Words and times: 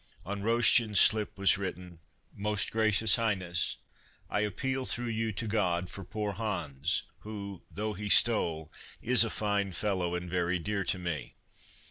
On 0.25 0.41
Roschen's 0.41 0.99
slip 0.99 1.37
was 1.37 1.59
written: 1.59 1.99
"Most 2.33 2.71
gracious 2.71 3.17
highness: 3.17 3.77
I 4.31 4.39
appeal 4.39 4.83
through 4.85 5.09
you 5.09 5.31
to 5.33 5.45
God 5.45 5.91
for 5.91 6.03
poor 6.03 6.31
Hans, 6.31 7.03
who, 7.19 7.61
though 7.69 7.93
he 7.93 8.09
stole, 8.09 8.71
is 9.03 9.23
a 9.23 9.29
fine 9.29 9.73
fellow 9.73 10.15
and 10.15 10.27
very 10.27 10.57
dear 10.57 10.83
to 10.85 10.97
me. 10.97 11.35